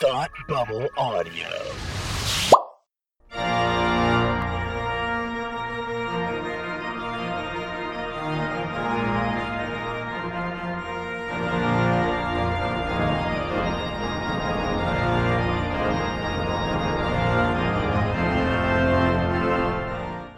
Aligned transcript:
Thought 0.00 0.30
Bubble 0.46 0.88
Audio. 0.96 1.48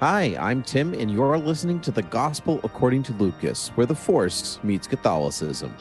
Hi, 0.01 0.35
I'm 0.41 0.63
Tim, 0.63 0.95
and 0.95 1.11
you're 1.11 1.37
listening 1.37 1.81
to 1.81 1.91
the 1.91 2.01
Gospel 2.01 2.61
According 2.65 3.03
to 3.03 3.13
Lucas, 3.13 3.69
where 3.75 3.85
the 3.85 3.95
Force 3.95 4.59
meets 4.63 4.87
Catholicism. 4.87 5.77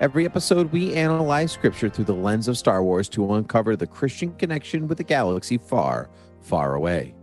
Every 0.00 0.24
episode, 0.24 0.72
we 0.72 0.94
analyze 0.94 1.52
scripture 1.52 1.90
through 1.90 2.06
the 2.06 2.14
lens 2.14 2.48
of 2.48 2.56
Star 2.56 2.82
Wars 2.82 3.06
to 3.10 3.34
uncover 3.34 3.76
the 3.76 3.86
Christian 3.86 4.32
connection 4.36 4.88
with 4.88 4.96
the 4.96 5.04
galaxy 5.04 5.58
far, 5.58 6.08
far 6.40 6.74
away. 6.74 7.14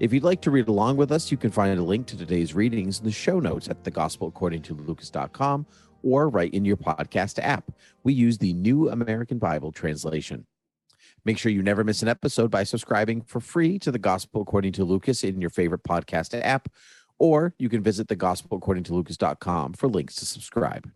If 0.00 0.14
you'd 0.14 0.24
like 0.24 0.40
to 0.40 0.50
read 0.50 0.68
along 0.68 0.96
with 0.96 1.12
us, 1.12 1.30
you 1.30 1.36
can 1.36 1.50
find 1.50 1.78
a 1.78 1.82
link 1.82 2.06
to 2.06 2.16
today's 2.16 2.54
readings 2.54 3.00
in 3.00 3.04
the 3.04 3.12
show 3.12 3.38
notes 3.38 3.68
at 3.68 3.84
thegospelaccordingtolucas.com 3.84 5.66
or 6.02 6.30
right 6.30 6.54
in 6.54 6.64
your 6.64 6.78
podcast 6.78 7.38
app. 7.42 7.70
We 8.02 8.14
use 8.14 8.38
the 8.38 8.54
New 8.54 8.88
American 8.88 9.36
Bible 9.36 9.70
translation. 9.70 10.46
Make 11.26 11.36
sure 11.36 11.52
you 11.52 11.62
never 11.62 11.84
miss 11.84 12.00
an 12.00 12.08
episode 12.08 12.50
by 12.50 12.64
subscribing 12.64 13.20
for 13.20 13.40
free 13.40 13.78
to 13.80 13.92
the 13.92 13.98
Gospel 13.98 14.40
According 14.40 14.72
to 14.72 14.84
Lucas 14.84 15.22
in 15.22 15.42
your 15.42 15.50
favorite 15.50 15.82
podcast 15.82 16.40
app, 16.42 16.70
or 17.18 17.52
you 17.58 17.68
can 17.68 17.82
visit 17.82 18.08
thegospelaccordingtolucas.com 18.08 19.74
for 19.74 19.88
links 19.88 20.14
to 20.14 20.24
subscribe. 20.24 20.90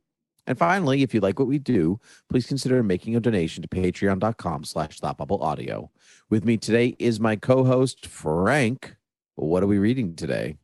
And 0.46 0.58
finally, 0.58 1.02
if 1.02 1.14
you 1.14 1.20
like 1.20 1.38
what 1.38 1.48
we 1.48 1.58
do, 1.58 2.00
please 2.28 2.46
consider 2.46 2.82
making 2.82 3.16
a 3.16 3.20
donation 3.20 3.62
to 3.62 3.68
patreon.com 3.68 4.64
slash 4.64 4.98
audio. 5.02 5.90
With 6.28 6.44
me 6.44 6.56
today 6.56 6.96
is 6.98 7.20
my 7.20 7.36
co-host, 7.36 8.06
Frank. 8.06 8.96
What 9.34 9.62
are 9.62 9.66
we 9.66 9.78
reading 9.78 10.14
today? 10.14 10.56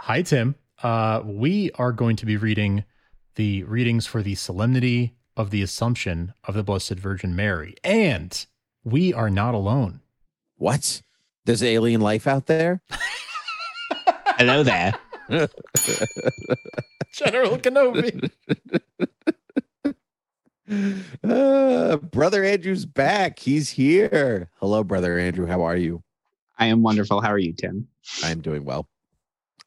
Hi, 0.00 0.22
Tim. 0.22 0.54
Uh, 0.82 1.22
we 1.24 1.70
are 1.76 1.92
going 1.92 2.16
to 2.16 2.26
be 2.26 2.36
reading 2.36 2.84
the 3.36 3.64
readings 3.64 4.06
for 4.06 4.22
the 4.22 4.34
Solemnity 4.34 5.14
of 5.36 5.50
the 5.50 5.62
Assumption 5.62 6.34
of 6.44 6.54
the 6.54 6.62
Blessed 6.62 6.94
Virgin 6.94 7.34
Mary. 7.34 7.74
And 7.82 8.46
we 8.84 9.12
are 9.12 9.30
not 9.30 9.54
alone. 9.54 10.00
What? 10.56 11.02
There's 11.44 11.62
alien 11.62 12.00
life 12.00 12.26
out 12.26 12.46
there? 12.46 12.82
Hello 14.38 14.62
there. 14.62 14.94
General 17.12 17.58
Kenobi. 17.58 18.30
uh, 21.24 21.96
Brother 21.96 22.44
Andrew's 22.44 22.84
back. 22.86 23.38
He's 23.38 23.70
here. 23.70 24.50
Hello, 24.56 24.84
Brother 24.84 25.18
Andrew. 25.18 25.46
How 25.46 25.62
are 25.62 25.76
you? 25.76 26.02
I 26.58 26.66
am 26.66 26.82
wonderful. 26.82 27.20
How 27.20 27.30
are 27.30 27.38
you, 27.38 27.52
Tim? 27.52 27.88
I'm 28.22 28.40
doing 28.40 28.64
well. 28.64 28.88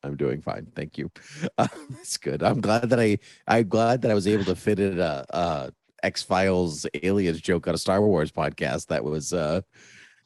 I'm 0.03 0.15
doing 0.15 0.41
fine. 0.41 0.67
Thank 0.75 0.97
you. 0.97 1.11
Uh, 1.57 1.67
that's 1.89 2.17
good. 2.17 2.43
I'm 2.43 2.61
glad 2.61 2.89
that 2.89 2.99
I 2.99 3.17
I'm 3.47 3.67
glad 3.67 4.01
that 4.01 4.11
I 4.11 4.13
was 4.13 4.27
able 4.27 4.45
to 4.45 4.55
fit 4.55 4.79
in 4.79 4.99
a, 4.99 5.25
a 5.29 5.71
X 6.03 6.23
Files 6.23 6.85
aliens 7.03 7.41
joke 7.41 7.67
on 7.67 7.73
a 7.73 7.77
Star 7.77 8.01
Wars 8.01 8.31
podcast. 8.31 8.87
That 8.87 9.03
was 9.03 9.33
uh 9.33 9.61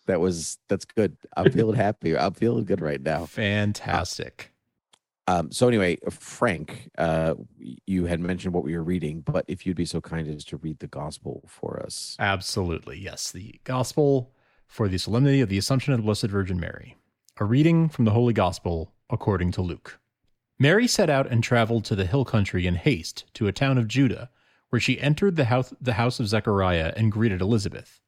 that 0.07 0.19
was 0.19 0.57
that's 0.67 0.85
good. 0.85 1.15
I'm 1.37 1.51
feeling 1.51 1.75
happy. 1.75 2.17
I'm 2.17 2.33
feeling 2.33 2.65
good 2.65 2.81
right 2.81 3.01
now. 3.01 3.25
Fantastic. 3.25 4.50
Um, 5.31 5.51
so 5.51 5.67
anyway, 5.67 5.97
Frank, 6.09 6.89
uh, 6.97 7.35
you 7.85 8.05
had 8.05 8.19
mentioned 8.19 8.53
what 8.53 8.65
we 8.65 8.75
were 8.75 8.83
reading, 8.83 9.21
but 9.21 9.45
if 9.47 9.65
you'd 9.65 9.77
be 9.77 9.85
so 9.85 10.01
kind 10.01 10.27
as 10.27 10.43
to 10.45 10.57
read 10.57 10.79
the 10.79 10.87
gospel 10.87 11.43
for 11.47 11.81
us. 11.81 12.17
Absolutely. 12.19 12.99
Yes. 12.99 13.31
The 13.31 13.59
gospel 13.63 14.33
for 14.67 14.89
the 14.89 14.97
solemnity 14.97 15.39
of 15.39 15.47
the 15.47 15.57
Assumption 15.57 15.93
of 15.93 15.99
the 15.99 16.03
Blessed 16.03 16.27
Virgin 16.27 16.59
Mary. 16.59 16.97
A 17.37 17.45
reading 17.45 17.87
from 17.87 18.05
the 18.05 18.11
Holy 18.11 18.33
Gospel 18.33 18.93
according 19.09 19.51
to 19.53 19.61
Luke. 19.61 19.99
Mary 20.59 20.85
set 20.85 21.09
out 21.09 21.31
and 21.31 21.43
traveled 21.43 21.85
to 21.85 21.95
the 21.95 22.05
hill 22.05 22.25
country 22.25 22.67
in 22.67 22.75
haste 22.75 23.25
to 23.33 23.47
a 23.47 23.53
town 23.53 23.77
of 23.77 23.87
Judah 23.87 24.29
where 24.69 24.79
she 24.79 24.99
entered 24.99 25.37
the 25.37 25.45
house, 25.45 25.73
the 25.81 25.93
house 25.93 26.19
of 26.19 26.27
Zechariah 26.27 26.93
and 26.95 27.11
greeted 27.11 27.41
Elizabeth. 27.41 28.01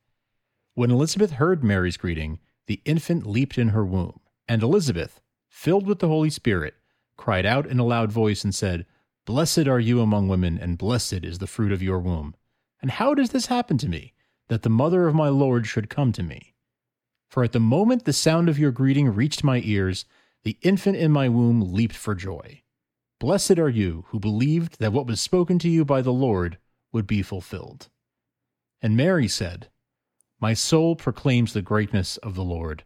When 0.74 0.92
Elizabeth 0.92 1.32
heard 1.32 1.64
Mary's 1.64 1.98
greeting, 1.98 2.40
the 2.68 2.82
infant 2.86 3.26
leaped 3.26 3.58
in 3.58 3.70
her 3.70 3.86
womb, 3.86 4.20
and 4.48 4.62
Elizabeth, 4.62 5.22
filled 5.48 5.88
with 5.88 6.00
the 6.00 6.08
Holy 6.08 6.30
Spirit, 6.30 6.76
cried 7.18 7.46
out 7.46 7.66
in 7.66 7.80
a 7.80 7.86
loud 7.86 8.12
voice 8.12 8.44
and 8.44 8.54
said, 8.54 8.86
Blessed 9.26 9.68
are 9.68 9.80
you 9.80 10.02
among 10.02 10.28
women, 10.28 10.58
and 10.58 10.78
blessed 10.78 11.24
is 11.24 11.40
the 11.40 11.48
fruit 11.48 11.72
of 11.72 11.82
your 11.82 12.00
womb. 12.00 12.36
And 12.82 12.92
how 12.92 13.14
does 13.14 13.30
this 13.30 13.46
happen 13.46 13.78
to 13.78 13.88
me, 13.88 14.14
that 14.50 14.64
the 14.64 14.70
mother 14.70 15.08
of 15.08 15.16
my 15.16 15.30
Lord 15.30 15.66
should 15.66 15.90
come 15.90 16.12
to 16.14 16.24
me? 16.24 16.54
For 17.30 17.44
at 17.44 17.54
the 17.54 17.60
moment 17.60 18.06
the 18.06 18.14
sound 18.14 18.50
of 18.50 18.60
your 18.60 18.72
greeting 18.72 19.10
reached 19.10 19.44
my 19.44 19.62
ears, 19.64 20.06
the 20.44 20.58
infant 20.62 20.98
in 20.98 21.12
my 21.12 21.30
womb 21.30 21.74
leaped 21.74 21.96
for 21.96 22.14
joy. 22.14 22.62
Blessed 23.20 23.58
are 23.58 23.70
you 23.70 24.06
who 24.10 24.20
believed 24.20 24.80
that 24.80 24.92
what 24.92 25.08
was 25.08 25.22
spoken 25.22 25.58
to 25.60 25.70
you 25.70 25.86
by 25.86 26.02
the 26.02 26.12
Lord 26.12 26.58
would 26.92 27.08
be 27.08 27.22
fulfilled. 27.22 27.88
And 28.82 28.98
Mary 28.98 29.30
said, 29.30 29.70
My 30.42 30.54
soul 30.54 30.98
proclaims 30.98 31.54
the 31.54 31.62
greatness 31.62 32.18
of 32.18 32.36
the 32.36 32.44
Lord. 32.44 32.84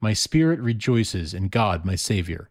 My 0.00 0.12
spirit 0.12 0.58
rejoices 0.58 1.32
in 1.32 1.48
God 1.48 1.84
my 1.84 1.94
Saviour, 1.94 2.50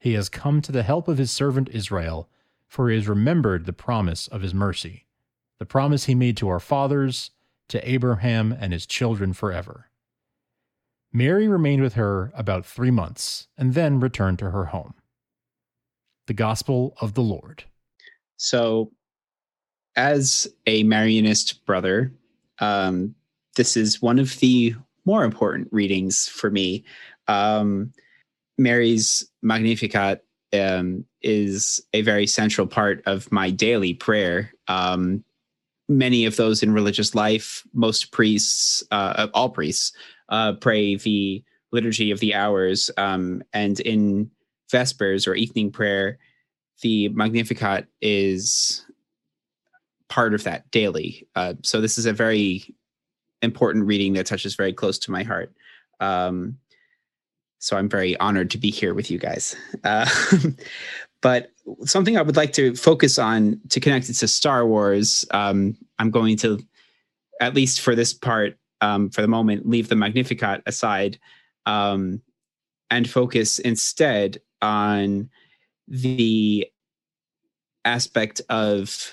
He 0.00 0.14
has 0.14 0.30
come 0.30 0.62
to 0.62 0.72
the 0.72 0.82
help 0.82 1.06
of 1.06 1.18
his 1.18 1.30
servant 1.30 1.68
Israel, 1.72 2.28
for 2.66 2.88
he 2.88 2.96
has 2.96 3.06
remembered 3.06 3.66
the 3.66 3.72
promise 3.72 4.26
of 4.26 4.40
his 4.40 4.54
mercy, 4.54 5.06
the 5.58 5.66
promise 5.66 6.06
he 6.06 6.14
made 6.14 6.38
to 6.38 6.48
our 6.48 6.58
fathers, 6.58 7.30
to 7.68 7.88
Abraham 7.88 8.56
and 8.58 8.72
his 8.72 8.86
children 8.86 9.32
forever. 9.34 9.90
Mary 11.12 11.46
remained 11.46 11.82
with 11.82 11.94
her 11.94 12.32
about 12.34 12.64
three 12.64 12.90
months, 12.90 13.48
and 13.58 13.74
then 13.74 14.00
returned 14.00 14.38
to 14.38 14.50
her 14.50 14.66
home 14.66 14.94
the 16.26 16.34
gospel 16.34 16.94
of 17.00 17.14
the 17.14 17.22
Lord. 17.22 17.64
So, 18.36 18.92
as 19.96 20.46
a 20.66 20.84
Marianist 20.84 21.64
brother, 21.66 22.12
um, 22.60 23.16
this 23.56 23.76
is 23.76 24.00
one 24.00 24.20
of 24.20 24.38
the 24.38 24.76
more 25.04 25.24
important 25.24 25.68
readings 25.72 26.28
for 26.28 26.48
me. 26.48 26.84
Um, 27.26 27.92
Mary's 28.58 29.29
Magnificat 29.42 30.24
um, 30.52 31.04
is 31.22 31.80
a 31.92 32.02
very 32.02 32.26
central 32.26 32.66
part 32.66 33.02
of 33.06 33.30
my 33.30 33.50
daily 33.50 33.94
prayer. 33.94 34.52
Um, 34.68 35.24
many 35.88 36.24
of 36.24 36.36
those 36.36 36.62
in 36.62 36.72
religious 36.72 37.14
life, 37.14 37.62
most 37.72 38.12
priests, 38.12 38.82
uh, 38.90 39.28
all 39.34 39.50
priests, 39.50 39.92
uh, 40.28 40.52
pray 40.54 40.96
the 40.96 41.42
liturgy 41.72 42.10
of 42.10 42.20
the 42.20 42.34
hours. 42.34 42.90
Um, 42.96 43.42
and 43.52 43.80
in 43.80 44.30
Vespers 44.70 45.26
or 45.26 45.34
evening 45.34 45.70
prayer, 45.72 46.18
the 46.82 47.08
Magnificat 47.08 47.86
is 48.00 48.84
part 50.08 50.34
of 50.34 50.44
that 50.44 50.70
daily. 50.70 51.26
Uh, 51.34 51.54
so 51.62 51.80
this 51.80 51.98
is 51.98 52.06
a 52.06 52.12
very 52.12 52.74
important 53.42 53.86
reading 53.86 54.12
that 54.14 54.26
touches 54.26 54.54
very 54.54 54.72
close 54.72 54.98
to 55.00 55.10
my 55.10 55.22
heart. 55.22 55.52
Um, 56.00 56.58
so 57.60 57.76
I'm 57.76 57.88
very 57.88 58.18
honored 58.18 58.50
to 58.50 58.58
be 58.58 58.70
here 58.70 58.94
with 58.94 59.10
you 59.10 59.18
guys. 59.18 59.54
Uh, 59.84 60.08
but 61.20 61.52
something 61.84 62.16
I 62.16 62.22
would 62.22 62.36
like 62.36 62.54
to 62.54 62.74
focus 62.74 63.18
on 63.18 63.60
to 63.68 63.80
connect 63.80 64.08
it 64.08 64.14
to 64.14 64.28
Star 64.28 64.66
Wars, 64.66 65.26
um, 65.30 65.76
I'm 65.98 66.10
going 66.10 66.38
to, 66.38 66.58
at 67.40 67.54
least 67.54 67.82
for 67.82 67.94
this 67.94 68.14
part, 68.14 68.56
um, 68.80 69.10
for 69.10 69.20
the 69.20 69.28
moment, 69.28 69.68
leave 69.68 69.90
the 69.90 69.94
Magnificat 69.94 70.62
aside 70.64 71.18
um, 71.66 72.22
and 72.90 73.08
focus 73.08 73.58
instead 73.58 74.40
on 74.62 75.28
the 75.86 76.66
aspect 77.84 78.40
of 78.48 79.12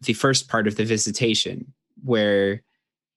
the 0.00 0.12
first 0.12 0.48
part 0.48 0.66
of 0.66 0.74
the 0.74 0.84
visitation, 0.84 1.72
where 2.02 2.62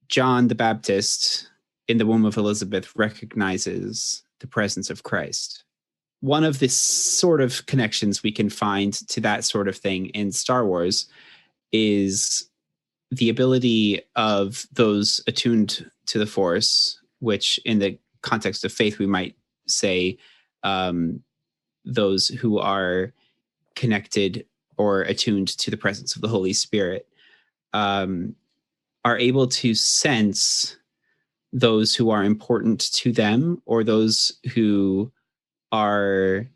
John 0.10 0.48
the 0.48 0.56
Baptist 0.56 1.50
in 1.88 1.98
the 1.98 2.06
womb 2.06 2.24
of 2.24 2.38
Elizabeth 2.38 2.96
recognizes 2.96 4.22
the 4.40 4.48
presence 4.48 4.90
of 4.90 5.04
Christ. 5.04 5.64
One 6.22 6.44
of 6.44 6.60
the 6.60 6.68
sort 6.68 7.42
of 7.42 7.66
connections 7.66 8.24
we 8.24 8.32
can 8.32 8.50
find 8.50 8.94
to 9.10 9.22
that 9.22 9.44
sort 9.44 9.68
of 9.68 9.78
thing 9.78 10.08
in 10.08 10.32
Star 10.32 10.66
Wars 10.66 11.08
is 11.72 12.50
the 13.12 13.30
ability 13.30 14.02
of 14.16 14.66
those 14.72 15.22
attuned 15.28 15.90
to 16.08 16.20
the 16.20 16.26
Force, 16.26 17.00
which 17.20 17.60
in 17.66 17.80
the 17.80 17.98
context 18.22 18.66
of 18.66 18.72
faith 18.72 19.00
we 19.00 19.08
might 19.08 19.36
say 19.68 20.18
um, 20.64 21.24
those 21.86 22.28
who 22.28 22.60
are 22.60 23.14
connected 23.76 24.46
or 24.78 25.02
attuned 25.04 25.48
to 25.58 25.72
the 25.72 25.78
presence 25.78 26.16
of 26.16 26.22
the 26.22 26.28
Holy 26.28 26.54
Spirit 26.54 27.08
um, 27.74 28.36
are 29.06 29.18
able 29.18 29.48
to 29.48 29.74
sense 29.74 30.78
those 31.52 31.96
who 31.96 32.10
are 32.10 32.24
important 32.24 32.92
to 32.94 33.12
them 33.12 33.62
or 33.66 33.84
those 33.84 34.40
who 34.54 35.12
are 35.72 36.48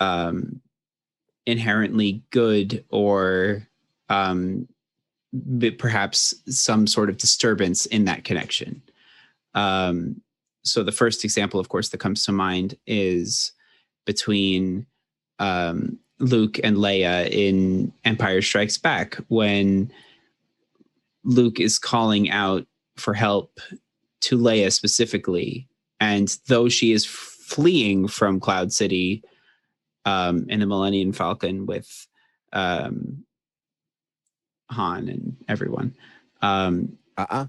um, 0.00 0.60
inherently 1.46 2.22
good 2.30 2.84
or 2.90 3.66
um, 4.08 4.68
perhaps 5.78 6.34
some 6.46 6.86
sort 6.86 7.08
of 7.08 7.16
disturbance 7.16 7.86
in 7.86 8.04
that 8.04 8.24
connection. 8.24 8.82
Um, 9.54 10.20
so 10.62 10.82
the 10.82 10.92
first 10.92 11.24
example, 11.24 11.60
of 11.60 11.68
course, 11.68 11.90
that 11.90 11.98
comes 11.98 12.24
to 12.24 12.32
mind 12.32 12.76
is 12.86 13.52
between 14.06 14.86
um, 15.38 15.98
Luke 16.18 16.58
and 16.62 16.76
Leia 16.76 17.28
in 17.30 17.92
Empire 18.04 18.40
Strikes 18.40 18.78
Back 18.78 19.16
when 19.28 19.92
Luke 21.24 21.60
is 21.60 21.78
calling 21.78 22.30
out 22.30 22.66
for 22.96 23.14
help 23.14 23.60
to 24.20 24.38
Leia 24.38 24.72
specifically. 24.72 25.68
And 26.00 26.36
though 26.48 26.68
she 26.68 26.92
is 26.92 27.04
fleeing 27.04 28.08
from 28.08 28.40
Cloud 28.40 28.72
City 28.72 29.22
um, 30.04 30.46
in 30.48 30.60
the 30.60 30.66
Millennium 30.66 31.12
Falcon 31.12 31.66
with 31.66 32.06
um, 32.52 33.24
Han 34.70 35.08
and 35.08 35.36
everyone, 35.48 35.94
um, 36.42 36.96
Uh-uh. 37.16 37.46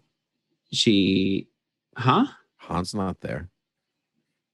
she, 0.71 1.47
huh? 1.95 2.25
Han's 2.57 2.93
not 2.93 3.21
there. 3.21 3.49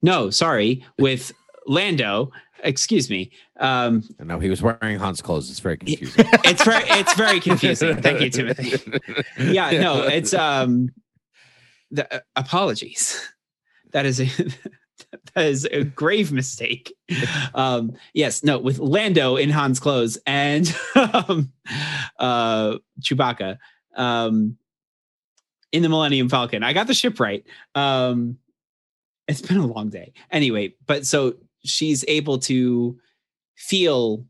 No, 0.01 0.29
sorry, 0.29 0.85
with 0.97 1.31
Lando. 1.67 2.31
Excuse 2.63 3.09
me. 3.09 3.31
Um, 3.59 4.03
No, 4.19 4.39
he 4.39 4.49
was 4.49 4.61
wearing 4.61 4.99
Han's 4.99 5.21
clothes. 5.21 5.49
It's 5.49 5.59
very 5.59 5.77
confusing. 5.77 6.25
it's 6.45 6.63
very, 6.63 6.83
it's 6.89 7.13
very 7.15 7.39
confusing. 7.39 8.01
Thank 8.01 8.21
you, 8.21 8.29
Timothy. 8.29 8.99
yeah 9.39 9.71
no 9.71 10.03
it's 10.03 10.33
um 10.33 10.89
the 11.89 12.13
uh, 12.13 12.19
apologies 12.35 13.19
that 13.91 14.05
is 14.05 14.19
a 14.21 14.25
that 15.33 15.45
is 15.45 15.65
a 15.65 15.83
grave 15.83 16.31
mistake 16.31 16.93
um 17.55 17.93
yes 18.13 18.43
no 18.43 18.57
with 18.59 18.79
lando 18.79 19.35
in 19.35 19.49
han's 19.49 19.79
clothes 19.79 20.17
and 20.25 20.75
um 20.95 21.51
uh 22.19 22.77
chewbacca 23.01 23.57
um 23.95 24.57
in 25.71 25.81
the 25.81 25.89
millennium 25.89 26.29
falcon 26.29 26.63
i 26.63 26.73
got 26.73 26.87
the 26.87 26.93
ship 26.93 27.19
right 27.19 27.45
um 27.75 28.37
it's 29.27 29.41
been 29.41 29.57
a 29.57 29.65
long 29.67 29.89
day 29.89 30.13
anyway 30.29 30.73
but 30.85 31.05
so 31.05 31.35
she's 31.63 32.03
able 32.07 32.39
to 32.39 32.97
feel 33.55 34.25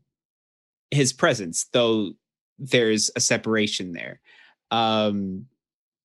his 0.90 1.12
presence 1.12 1.66
though 1.72 2.12
there's 2.58 3.10
a 3.16 3.20
separation 3.20 3.92
there. 3.92 4.20
Um 4.70 5.46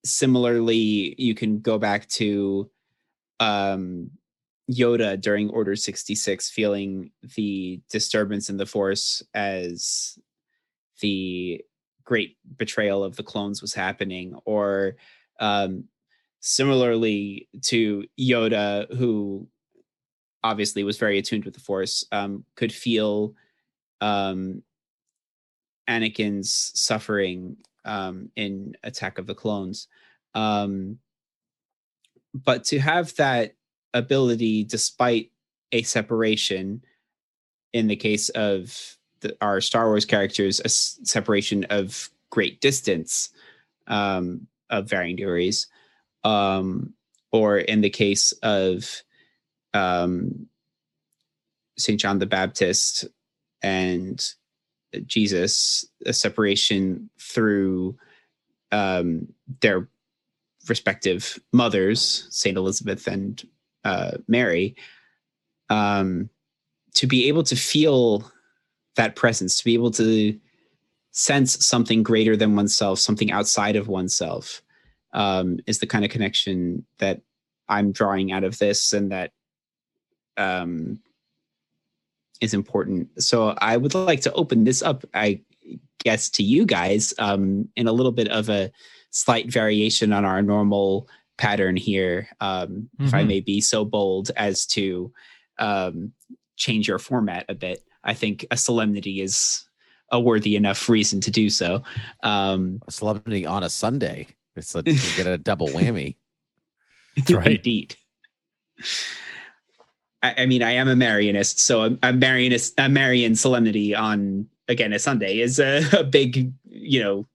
similarly 0.06 1.16
you 1.18 1.36
can 1.36 1.60
go 1.60 1.78
back 1.78 2.08
to 2.08 2.70
um 3.40 4.10
yoda 4.72 5.20
during 5.20 5.50
order 5.50 5.76
66 5.76 6.50
feeling 6.50 7.12
the 7.36 7.82
disturbance 7.90 8.50
in 8.50 8.58
the 8.58 8.66
force 8.66 9.24
as 9.34 10.18
the 11.02 11.62
great 12.04 12.38
betrayal 12.58 13.04
of 13.04 13.16
the 13.16 13.24
clones 13.24 13.62
was 13.62 13.74
happening 13.74 14.36
or 14.46 14.96
um 15.40 15.84
similarly 16.40 17.48
to 17.62 18.06
yoda 18.20 18.94
who 18.98 19.48
obviously 20.44 20.84
was 20.84 20.98
very 20.98 21.18
attuned 21.18 21.46
with 21.46 21.54
the 21.54 21.60
force 21.60 22.06
um 22.12 22.44
could 22.56 22.72
feel 22.72 23.34
um 24.02 24.62
anakin's 25.90 26.72
suffering 26.76 27.58
um, 27.86 28.30
in 28.36 28.76
Attack 28.84 29.18
of 29.18 29.26
the 29.26 29.34
Clones. 29.34 29.88
Um, 30.36 31.00
but 32.34 32.66
to 32.66 32.80
have 32.80 33.16
that 33.16 33.56
ability, 33.94 34.66
despite 34.66 35.32
a 35.72 35.82
separation, 35.82 36.84
in 37.74 37.88
the 37.88 37.96
case 37.96 38.30
of 38.30 38.98
the, 39.22 39.36
our 39.42 39.62
Star 39.62 39.88
Wars 39.88 40.06
characters, 40.06 40.60
a 40.60 40.66
s- 40.66 41.00
separation 41.04 41.66
of 41.70 42.10
great 42.30 42.62
distance 42.62 43.30
um, 43.88 44.48
of 44.70 44.90
varying 44.90 45.16
degrees, 45.16 45.68
um, 46.24 46.94
or 47.32 47.58
in 47.58 47.82
the 47.82 47.90
case 47.90 48.34
of 48.44 49.02
um, 49.74 50.48
St. 51.78 52.00
John 52.00 52.20
the 52.20 52.26
Baptist 52.26 53.06
and 53.62 54.24
Jesus, 55.06 55.86
a 56.06 56.14
separation 56.14 57.10
through 57.20 57.98
um, 58.72 59.28
their 59.62 59.88
respective 60.68 61.40
mothers, 61.54 62.28
Saint 62.30 62.58
Elizabeth 62.58 63.08
and 63.08 63.42
uh, 63.84 64.18
Mary, 64.28 64.76
um, 65.70 66.30
to 66.96 67.08
be 67.08 67.28
able 67.28 67.44
to 67.44 67.56
feel 67.56 68.32
that 68.96 69.16
presence, 69.16 69.58
to 69.58 69.66
be 69.66 69.74
able 69.74 69.92
to 69.92 70.38
sense 71.12 71.66
something 71.66 72.04
greater 72.04 72.36
than 72.36 72.56
oneself, 72.56 73.00
something 73.00 73.32
outside 73.32 73.76
of 73.76 73.88
oneself, 73.88 74.62
um, 75.14 75.60
is 75.68 75.80
the 75.80 75.88
kind 75.88 76.04
of 76.04 76.12
connection 76.12 76.86
that 77.00 77.22
I'm 77.70 77.92
drawing 77.92 78.32
out 78.32 78.44
of 78.44 78.58
this, 78.60 78.94
and 78.94 79.12
that 79.12 79.32
um, 80.38 81.00
is 82.42 82.54
important. 82.54 83.22
So 83.22 83.50
I 83.60 83.78
would 83.78 83.94
like 83.96 84.22
to 84.22 84.34
open 84.34 84.64
this 84.64 84.82
up, 84.82 85.04
I 85.14 85.42
guess, 86.04 86.30
to 86.30 86.44
you 86.44 86.66
guys 86.66 87.14
um, 87.20 87.68
in 87.76 87.88
a 87.88 87.92
little 87.92 88.12
bit 88.12 88.28
of 88.30 88.50
a 88.50 88.72
slight 89.10 89.52
variation 89.52 90.14
on 90.14 90.24
our 90.26 90.42
normal 90.42 91.08
pattern 91.38 91.76
here, 91.76 92.28
um, 92.40 92.90
if 93.00 93.14
I 93.14 93.24
Mhm. 93.24 93.28
may 93.28 93.40
be 93.42 93.62
so 93.62 93.86
bold 93.86 94.32
as 94.36 94.66
to 94.68 95.12
um, 95.60 96.14
change 96.56 96.88
your 96.88 97.00
format 97.00 97.46
a 97.50 97.56
bit. 97.56 97.84
I 98.04 98.14
think 98.14 98.46
a 98.52 98.58
solemnity 98.58 99.22
is 99.22 99.64
a 100.12 100.20
worthy 100.20 100.56
enough 100.56 100.88
reason 100.88 101.20
to 101.22 101.32
do 101.32 101.50
so. 101.50 101.82
Um, 102.24 102.80
A 102.88 102.92
solemnity 102.92 103.46
on 103.46 103.64
a 103.64 103.70
Sunday. 103.70 104.28
It's 104.56 104.76
a, 104.76 104.84
you 104.86 104.94
get 105.16 105.26
a 105.28 105.38
double 105.38 105.68
whammy. 105.74 106.16
That's 107.16 107.32
right. 107.34 107.56
Indeed. 107.58 107.96
I, 110.38 110.44
I 110.44 110.46
mean, 110.46 110.64
I 110.64 110.72
am 110.72 110.88
a 110.88 110.96
Marianist, 110.96 111.60
so 111.60 111.84
a, 111.84 111.88
a 111.88 112.14
Marianist, 112.14 112.74
a 112.78 112.90
Marian 112.90 113.36
solemnity 113.36 113.96
on 113.96 114.48
again 114.68 114.94
a 114.94 115.00
Sunday 115.00 115.40
is 115.40 115.60
a, 115.60 115.82
a 116.00 116.04
big, 116.04 116.52
you 116.70 117.04
know, 117.04 117.26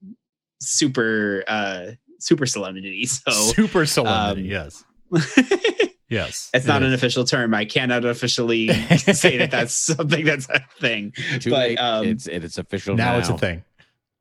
super, 0.60 1.44
uh, 1.46 1.86
super 2.18 2.46
solemnity. 2.46 3.06
So 3.06 3.30
Super 3.32 3.86
solemnity. 3.86 4.54
um, 4.54 4.66
yes. 4.70 4.84
Yes. 6.08 6.50
it's 6.52 6.66
it 6.66 6.68
not 6.68 6.82
an 6.82 6.92
official 6.92 7.24
term. 7.24 7.54
I 7.54 7.64
cannot 7.64 8.04
officially 8.04 8.68
say 8.98 9.38
that 9.38 9.50
that's 9.50 9.72
something 9.72 10.26
that's 10.26 10.46
a 10.50 10.60
thing. 10.78 11.14
Too 11.40 11.48
But, 11.50 11.58
late. 11.70 11.76
um, 11.78 12.06
it's 12.06 12.26
it's 12.26 12.58
official 12.58 12.96
now 12.96 13.12
now. 13.12 13.18
it's 13.18 13.30
a 13.30 13.38
thing. 13.38 13.64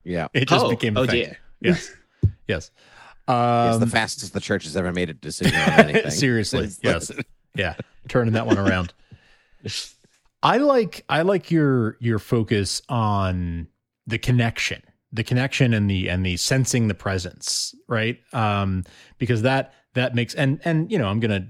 Yeah. 0.06 0.30
It 0.34 0.48
just 0.48 0.66
oh, 0.66 0.70
became 0.70 0.96
a 0.96 1.02
oh 1.02 1.06
thing. 1.06 1.26
dear. 1.26 1.38
Yes. 1.60 1.92
Yes. 2.48 2.72
it's 2.72 3.26
the 3.28 3.34
Um, 3.84 3.90
fastest 3.90 4.32
the 4.34 4.40
church 4.40 4.64
has 4.64 4.78
ever 4.78 4.94
made 4.94 5.10
a 5.10 5.14
decision 5.14 5.54
on 5.60 5.70
anything. 5.90 6.12
Seriously, 6.12 6.64
It's 6.64 6.80
yes. 6.82 7.12
Yeah, 7.56 7.76
turning 8.08 8.34
that 8.34 8.46
one 8.46 8.58
around. 8.58 8.94
I 10.44 10.58
like 10.58 11.06
I 11.10 11.22
like 11.22 11.52
your 11.52 11.98
your 12.00 12.20
focus 12.20 12.82
on 12.90 13.68
the 14.08 14.18
connection, 14.18 14.82
the 15.12 15.24
connection 15.24 15.74
and 15.74 15.90
the 15.90 16.10
and 16.10 16.26
the 16.26 16.38
sensing 16.38 16.88
the 16.88 16.94
presence, 16.96 17.76
right? 17.88 18.20
Um, 18.34 18.84
because 19.18 19.44
that 19.44 19.74
that 19.94 20.16
makes 20.16 20.34
and 20.34 20.60
and 20.66 20.92
you 20.92 20.98
know 20.98 21.08
I'm 21.08 21.20
gonna 21.20 21.46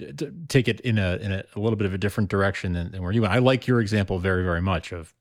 take 0.48 0.68
it 0.68 0.80
in 0.82 0.98
a 0.98 1.18
in 1.18 1.32
a, 1.32 1.44
a 1.56 1.60
little 1.60 1.78
bit 1.78 1.86
of 1.86 1.94
a 1.94 1.98
different 1.98 2.30
direction 2.30 2.74
than, 2.74 2.92
than 2.92 3.02
where 3.02 3.12
you 3.12 3.22
went. 3.22 3.34
I 3.34 3.40
like 3.40 3.68
your 3.68 3.80
example 3.80 4.20
very 4.20 4.44
very 4.44 4.62
much 4.62 4.92
of. 4.92 5.14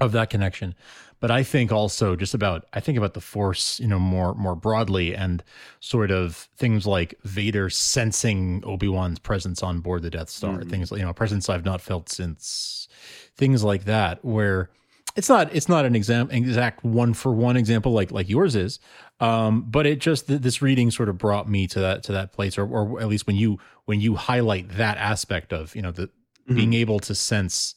Of 0.00 0.12
that 0.12 0.30
connection, 0.30 0.74
but 1.20 1.30
I 1.30 1.42
think 1.42 1.70
also 1.70 2.16
just 2.16 2.32
about 2.34 2.66
I 2.72 2.80
think 2.80 2.96
about 2.96 3.14
the 3.14 3.20
force, 3.20 3.78
you 3.80 3.86
know, 3.86 3.98
more 3.98 4.34
more 4.34 4.54
broadly 4.54 5.14
and 5.14 5.42
sort 5.80 6.10
of 6.10 6.48
things 6.56 6.86
like 6.86 7.14
Vader 7.24 7.68
sensing 7.70 8.62
Obi 8.66 8.88
Wan's 8.88 9.18
presence 9.18 9.62
on 9.62 9.80
board 9.80 10.02
the 10.02 10.10
Death 10.10 10.30
Star, 10.30 10.60
Mhm. 10.60 10.70
things 10.70 10.90
you 10.90 10.98
know, 10.98 11.10
a 11.10 11.14
presence 11.14 11.48
I've 11.48 11.64
not 11.64 11.80
felt 11.80 12.08
since 12.08 12.88
things 13.36 13.62
like 13.62 13.84
that, 13.84 14.24
where 14.24 14.70
it's 15.16 15.28
not 15.28 15.54
it's 15.54 15.68
not 15.68 15.84
an 15.84 15.94
exam 15.96 16.30
exact 16.30 16.84
one 16.84 17.12
for 17.14 17.32
one 17.32 17.56
example 17.56 17.92
like 17.92 18.10
like 18.12 18.28
yours 18.28 18.54
is, 18.56 18.78
um, 19.18 19.62
but 19.68 19.84
it 19.84 19.98
just 20.00 20.28
th- 20.28 20.40
this 20.40 20.62
reading 20.62 20.90
sort 20.90 21.08
of 21.08 21.18
brought 21.18 21.48
me 21.48 21.66
to 21.66 21.80
that 21.80 22.02
to 22.04 22.12
that 22.12 22.32
place, 22.32 22.56
or 22.56 22.64
or 22.66 23.00
at 23.00 23.08
least 23.08 23.26
when 23.26 23.36
you 23.36 23.58
when 23.84 24.00
you 24.00 24.14
highlight 24.14 24.68
that 24.76 24.96
aspect 24.96 25.52
of 25.52 25.74
you 25.76 25.82
know 25.82 25.90
the 25.90 26.08
Mhm. 26.48 26.54
being 26.56 26.72
able 26.74 27.00
to 27.00 27.14
sense 27.14 27.74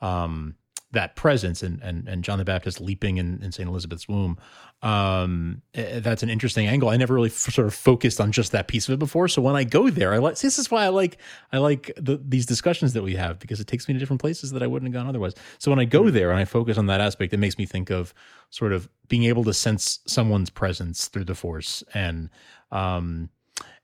um 0.00 0.56
that 0.92 1.16
presence 1.16 1.62
and 1.62 1.80
and 1.82 2.06
and 2.06 2.22
John 2.22 2.38
the 2.38 2.44
Baptist 2.44 2.80
leaping 2.80 3.16
in, 3.16 3.42
in 3.42 3.50
Saint 3.52 3.68
Elizabeth's 3.68 4.08
womb. 4.08 4.38
Um, 4.82 5.62
eh, 5.74 6.00
that's 6.00 6.22
an 6.22 6.30
interesting 6.30 6.66
angle. 6.66 6.88
I 6.88 6.96
never 6.96 7.14
really 7.14 7.30
f- 7.30 7.52
sort 7.52 7.66
of 7.66 7.74
focused 7.74 8.20
on 8.20 8.32
just 8.32 8.52
that 8.52 8.68
piece 8.68 8.88
of 8.88 8.94
it 8.94 8.98
before. 8.98 9.28
So 9.28 9.40
when 9.40 9.56
I 9.56 9.64
go 9.64 9.90
there, 9.90 10.12
I 10.12 10.18
like 10.18 10.38
this 10.38 10.58
is 10.58 10.70
why 10.70 10.84
I 10.84 10.88
like 10.88 11.18
I 11.52 11.58
like 11.58 11.92
the, 11.96 12.20
these 12.22 12.46
discussions 12.46 12.92
that 12.92 13.02
we 13.02 13.14
have 13.16 13.38
because 13.38 13.60
it 13.60 13.66
takes 13.66 13.88
me 13.88 13.94
to 13.94 14.00
different 14.00 14.20
places 14.20 14.50
that 14.52 14.62
I 14.62 14.66
wouldn't 14.66 14.92
have 14.92 15.00
gone 15.00 15.08
otherwise. 15.08 15.34
So 15.58 15.70
when 15.70 15.78
I 15.78 15.84
go 15.84 16.10
there 16.10 16.30
and 16.30 16.38
I 16.38 16.44
focus 16.44 16.78
on 16.78 16.86
that 16.86 17.00
aspect, 17.00 17.32
it 17.32 17.38
makes 17.38 17.58
me 17.58 17.66
think 17.66 17.90
of 17.90 18.12
sort 18.50 18.72
of 18.72 18.88
being 19.08 19.24
able 19.24 19.44
to 19.44 19.54
sense 19.54 20.00
someone's 20.06 20.50
presence 20.50 21.08
through 21.08 21.24
the 21.24 21.34
Force 21.34 21.82
and 21.94 22.28
um 22.70 23.30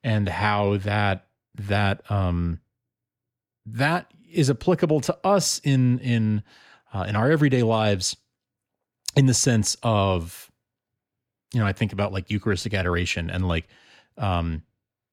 and 0.02 0.28
how 0.28 0.76
that 0.78 1.26
that 1.54 2.08
um 2.10 2.60
that 3.66 4.12
is 4.30 4.50
applicable 4.50 5.00
to 5.00 5.16
us 5.24 5.60
in 5.64 5.98
in 6.00 6.42
uh, 6.98 7.04
in 7.04 7.16
our 7.16 7.30
everyday 7.30 7.62
lives 7.62 8.16
in 9.16 9.26
the 9.26 9.34
sense 9.34 9.76
of 9.82 10.50
you 11.54 11.60
know 11.60 11.66
i 11.66 11.72
think 11.72 11.92
about 11.92 12.12
like 12.12 12.30
eucharistic 12.30 12.74
adoration 12.74 13.30
and 13.30 13.46
like 13.46 13.68
um 14.16 14.62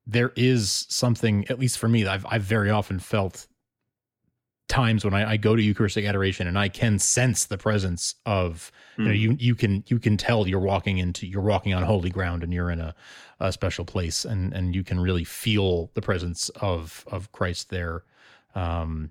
there 0.08 0.32
is 0.36 0.86
something 0.90 1.46
at 1.50 1.60
least 1.60 1.78
for 1.78 1.88
me 1.88 2.06
i've 2.06 2.26
i've 2.30 2.42
very 2.44 2.70
often 2.70 3.00
felt 3.00 3.48
times 4.68 5.06
when 5.06 5.14
I, 5.14 5.34
I 5.34 5.38
go 5.38 5.56
to 5.56 5.62
eucharistic 5.62 6.06
adoration 6.06 6.48
and 6.48 6.58
i 6.58 6.68
can 6.70 6.98
sense 6.98 7.46
the 7.46 7.58
presence 7.58 8.16
of 8.26 8.72
you 8.98 9.04
know 9.06 9.12
Mm. 9.12 9.20
you 9.20 9.38
you 9.40 9.56
can 9.56 9.84
you 9.88 10.00
can 10.00 10.16
tell 10.18 10.48
you're 10.48 10.60
walking 10.60 10.98
into 10.98 11.28
you're 11.28 11.42
walking 11.42 11.74
on 11.74 11.84
holy 11.84 12.10
ground 12.10 12.44
and 12.44 12.54
you're 12.54 12.72
in 12.72 12.80
a, 12.80 12.96
a 13.40 13.52
special 13.52 13.86
place 13.86 14.26
and 14.26 14.54
and 14.54 14.74
you 14.74 14.84
can 14.84 15.00
really 15.00 15.24
feel 15.26 15.92
the 15.94 16.02
presence 16.02 16.50
of 16.62 17.04
of 17.12 17.32
christ 17.32 17.70
there 17.70 18.04
um 18.56 19.10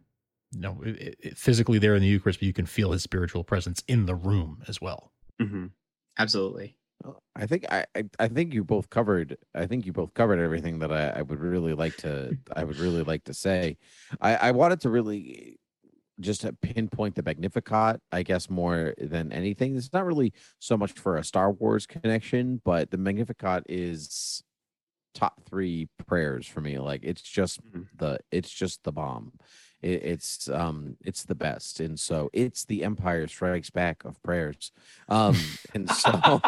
you 0.54 0.60
know 0.60 0.80
it, 0.84 1.16
it- 1.20 1.38
physically 1.38 1.78
there 1.78 1.94
in 1.94 2.02
the 2.02 2.08
eucharist 2.08 2.38
but 2.40 2.46
you 2.46 2.52
can 2.52 2.66
feel 2.66 2.92
his 2.92 3.02
spiritual 3.02 3.44
presence 3.44 3.82
in 3.88 4.06
the 4.06 4.14
room 4.14 4.62
as 4.68 4.80
well 4.80 5.12
Mhm. 5.40 5.72
Absolutely. 6.16 6.76
I 7.34 7.46
think 7.46 7.66
I, 7.70 7.84
I 7.96 8.04
I 8.20 8.28
think 8.28 8.54
you 8.54 8.62
both 8.64 8.88
covered 8.88 9.36
I 9.54 9.66
think 9.66 9.84
you 9.84 9.92
both 9.92 10.14
covered 10.14 10.38
everything 10.38 10.78
that 10.78 10.92
I, 10.92 11.08
I 11.18 11.22
would 11.22 11.40
really 11.40 11.74
like 11.74 11.96
to 11.98 12.38
I 12.54 12.62
would 12.64 12.78
really 12.78 13.02
like 13.02 13.24
to 13.24 13.34
say. 13.34 13.76
I, 14.20 14.36
I 14.36 14.50
wanted 14.52 14.80
to 14.82 14.90
really 14.90 15.58
just 16.20 16.42
to 16.42 16.52
pinpoint 16.52 17.16
the 17.16 17.22
Magnificat, 17.24 18.00
I 18.12 18.22
guess 18.22 18.48
more 18.48 18.94
than 18.98 19.32
anything. 19.32 19.76
It's 19.76 19.92
not 19.92 20.06
really 20.06 20.32
so 20.60 20.76
much 20.76 20.92
for 20.92 21.16
a 21.16 21.24
Star 21.24 21.50
Wars 21.50 21.86
connection, 21.86 22.62
but 22.64 22.90
the 22.92 22.98
Magnificat 22.98 23.64
is 23.68 24.42
top 25.14 25.42
three 25.44 25.88
prayers 26.06 26.46
for 26.46 26.60
me. 26.60 26.78
Like 26.78 27.00
it's 27.04 27.22
just 27.22 27.60
Mhm. 27.64 27.88
the 27.96 28.18
it's 28.30 28.50
just 28.50 28.82
the 28.84 28.92
bomb. 28.92 29.32
It, 29.84 30.02
it's 30.02 30.48
um 30.48 30.96
it's 31.04 31.24
the 31.24 31.34
best, 31.34 31.78
and 31.78 32.00
so 32.00 32.30
it's 32.32 32.64
the 32.64 32.82
Empire 32.82 33.26
Strikes 33.28 33.68
Back 33.68 34.02
of 34.04 34.20
prayers. 34.22 34.72
Um, 35.10 35.36
and 35.74 35.90
so 35.90 36.10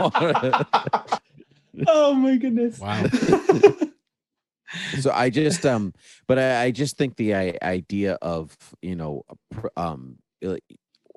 oh 1.86 2.14
my 2.14 2.36
goodness. 2.38 2.80
Wow. 2.80 3.04
so 5.00 5.12
I 5.12 5.28
just 5.28 5.66
um, 5.66 5.92
but 6.26 6.38
I, 6.38 6.64
I 6.64 6.70
just 6.70 6.96
think 6.96 7.16
the 7.16 7.34
I, 7.34 7.58
idea 7.62 8.14
of 8.22 8.56
you 8.80 8.96
know 8.96 9.24
um 9.76 10.16
like 10.40 10.64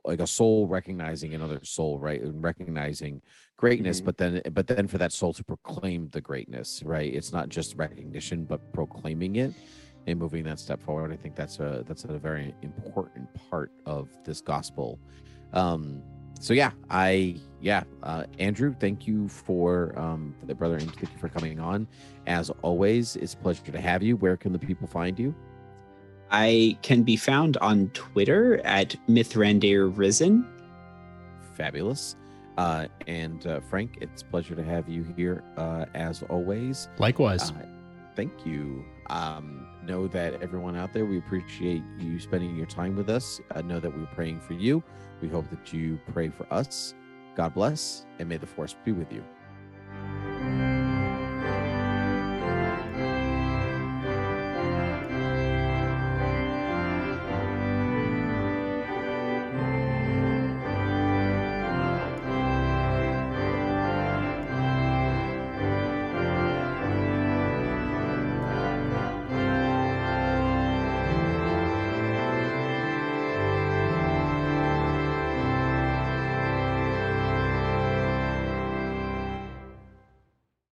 like 0.04 0.20
a 0.20 0.28
soul 0.28 0.68
recognizing 0.68 1.34
another 1.34 1.64
soul, 1.64 2.00
right, 2.00 2.22
and 2.22 2.44
recognizing 2.44 3.22
greatness, 3.58 4.02
Mhm. 4.02 4.06
but 4.06 4.18
then 4.18 4.42
but 4.52 4.68
then 4.68 4.88
for 4.88 4.98
that 4.98 5.14
soul 5.14 5.32
to 5.34 5.44
proclaim 5.44 6.10
the 6.10 6.22
greatness, 6.22 6.84
right? 6.84 7.14
It's 7.14 7.32
not 7.32 7.48
just 7.48 7.76
recognition, 7.76 8.44
but 8.44 8.60
proclaiming 8.74 9.38
it 9.38 9.54
and 10.08 10.20
moving 10.20 10.44
that 10.46 10.60
step 10.60 10.82
forward. 10.82 11.12
I 11.12 11.16
think 11.16 11.36
that's 11.36 11.60
a 11.60 11.84
that's 11.88 12.04
a 12.04 12.18
very 12.18 12.54
important 12.62 13.30
part 13.50 13.72
of 13.86 14.10
this 14.24 14.42
gospel. 14.42 15.00
Um, 15.54 16.02
so 16.40 16.54
yeah, 16.54 16.72
I 16.90 17.36
yeah, 17.62 17.84
uh, 18.04 18.24
Andrew, 18.40 18.74
thank 18.80 19.08
you 19.08 19.28
for 19.28 19.98
um, 20.00 20.36
the 20.46 20.56
brother, 20.56 20.78
and 20.78 20.94
thank 20.96 21.14
you 21.14 21.20
for 21.20 21.30
coming 21.30 21.60
on. 21.60 21.88
As 22.28 22.50
always, 22.62 23.16
it's 23.18 23.34
a 23.34 23.38
pleasure 23.38 23.72
to 23.72 23.82
have 23.82 24.02
you. 24.02 24.16
Where 24.16 24.38
can 24.38 24.54
the 24.54 24.60
people 24.60 24.88
find 24.88 25.20
you? 25.20 25.36
I 26.32 26.78
can 26.82 27.04
be 27.04 27.18
found 27.18 27.58
on 27.58 27.90
Twitter 27.90 28.62
at 28.64 28.96
Mithrandir 29.08 29.92
Risen. 29.96 30.48
Fabulous. 31.56 32.16
Uh, 32.58 32.88
and 33.08 33.48
uh, 33.48 33.62
Frank, 33.62 33.98
it's 34.02 34.22
a 34.22 34.26
pleasure 34.26 34.54
to 34.54 34.64
have 34.64 34.88
you 34.88 35.04
here 35.16 35.44
uh, 35.58 35.86
as 35.96 36.24
always. 36.24 36.90
likewise 37.00 37.52
Uh, 37.52 37.66
thank 38.20 38.46
you. 38.46 38.84
Um, 39.10 39.66
know 39.82 40.06
that 40.10 40.42
everyone 40.44 40.76
out 40.76 40.92
there, 40.92 41.06
we 41.06 41.20
appreciate 41.20 41.82
you 41.98 42.20
spending 42.20 42.54
your 42.54 42.66
time 42.66 42.98
with 42.98 43.10
us. 43.10 43.40
Uh, 43.56 43.62
know 43.62 43.80
that 43.80 43.98
we're 43.98 44.08
praying 44.08 44.42
for 44.42 44.56
you. 44.56 44.84
We 45.22 45.30
hope 45.30 45.50
that 45.50 45.72
you 45.72 45.98
pray 46.12 46.28
for 46.28 46.46
us. 46.52 46.94
God 47.38 47.54
bless, 47.54 48.06
and 48.20 48.28
may 48.28 48.36
the 48.36 48.46
force 48.46 48.76
be 48.84 48.92
with 48.92 49.10
you. 49.14 49.24